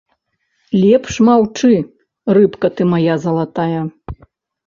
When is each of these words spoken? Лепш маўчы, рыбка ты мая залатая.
Лепш 0.83 1.13
маўчы, 1.27 1.73
рыбка 2.37 2.67
ты 2.79 2.87
мая 2.93 3.15
залатая. 3.27 3.81